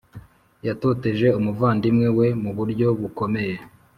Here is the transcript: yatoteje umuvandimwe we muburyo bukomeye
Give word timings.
yatoteje 0.67 1.27
umuvandimwe 1.39 2.07
we 2.17 2.27
muburyo 2.43 2.87
bukomeye 3.01 3.55